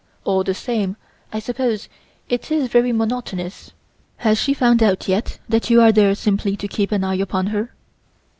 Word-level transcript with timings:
All 0.23 0.43
the 0.43 0.55
same 0.55 0.97
I 1.31 1.37
suppose 1.37 1.87
it 2.27 2.49
is 2.49 2.69
very 2.69 2.91
monotonous. 2.91 3.71
Has 4.17 4.39
she 4.39 4.55
found 4.55 4.81
out 4.81 5.07
yet 5.07 5.37
that 5.47 5.69
you 5.69 5.79
are 5.79 5.91
there 5.91 6.15
simply 6.15 6.57
to 6.57 6.67
keep 6.67 6.91
an 6.91 7.03
eye 7.03 7.19
upon 7.21 7.45
her?" 7.53 7.71